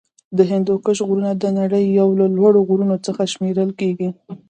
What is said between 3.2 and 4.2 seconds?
شمېرل کیږی.